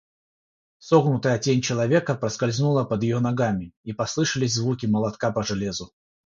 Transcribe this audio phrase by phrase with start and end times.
[0.79, 5.93] Согнутая тень человека проскользнула под ее ногами, и послышались звуки молотка по железу.